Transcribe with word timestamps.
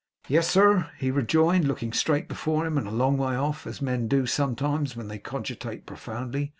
'Yes, 0.27 0.49
sir,' 0.49 0.89
he 0.97 1.11
rejoined, 1.11 1.67
looking 1.67 1.93
straight 1.93 2.27
before 2.27 2.65
him 2.65 2.75
and 2.75 2.87
a 2.87 2.91
long 2.91 3.17
way 3.19 3.35
off, 3.35 3.67
as 3.67 3.83
men 3.83 4.07
do 4.07 4.25
sometimes 4.25 4.95
when 4.95 5.09
they 5.09 5.19
cogitate 5.19 5.85
profoundly. 5.85 6.49